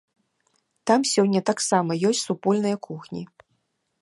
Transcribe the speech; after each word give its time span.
Там 0.91 1.05
сёння 1.11 1.41
таксама 1.51 1.99
ёсць 2.13 2.25
супольныя 2.31 2.77
кухні. 2.89 3.23